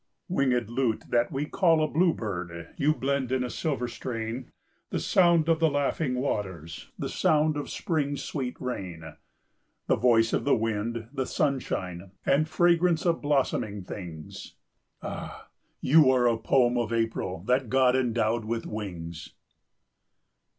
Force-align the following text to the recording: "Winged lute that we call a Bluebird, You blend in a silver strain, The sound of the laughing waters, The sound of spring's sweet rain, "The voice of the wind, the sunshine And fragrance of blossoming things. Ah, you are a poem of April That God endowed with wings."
"Winged 0.27 0.67
lute 0.67 1.03
that 1.09 1.31
we 1.31 1.45
call 1.45 1.83
a 1.83 1.87
Bluebird, 1.87 2.73
You 2.75 2.91
blend 2.95 3.31
in 3.31 3.43
a 3.43 3.51
silver 3.51 3.87
strain, 3.87 4.51
The 4.89 4.99
sound 4.99 5.47
of 5.47 5.59
the 5.59 5.69
laughing 5.69 6.15
waters, 6.15 6.89
The 6.97 7.07
sound 7.07 7.55
of 7.55 7.69
spring's 7.69 8.23
sweet 8.23 8.59
rain, 8.59 9.15
"The 9.85 9.95
voice 9.95 10.33
of 10.33 10.43
the 10.43 10.55
wind, 10.55 11.07
the 11.13 11.27
sunshine 11.27 12.13
And 12.25 12.49
fragrance 12.49 13.05
of 13.05 13.21
blossoming 13.21 13.83
things. 13.83 14.55
Ah, 15.03 15.49
you 15.81 16.09
are 16.09 16.25
a 16.27 16.35
poem 16.35 16.79
of 16.79 16.91
April 16.91 17.43
That 17.43 17.69
God 17.69 17.95
endowed 17.95 18.43
with 18.45 18.65
wings." 18.65 19.35